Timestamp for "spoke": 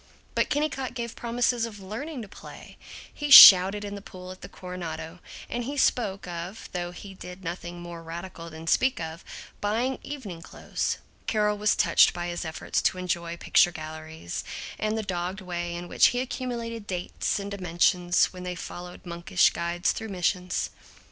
5.77-6.27